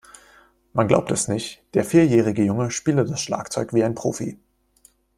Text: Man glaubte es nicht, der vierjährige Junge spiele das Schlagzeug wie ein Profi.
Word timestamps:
Man 0.73 0.87
glaubte 0.87 1.13
es 1.13 1.27
nicht, 1.27 1.61
der 1.75 1.85
vierjährige 1.85 2.43
Junge 2.43 2.71
spiele 2.71 3.05
das 3.05 3.21
Schlagzeug 3.21 3.71
wie 3.71 3.83
ein 3.83 3.93
Profi. 3.93 4.39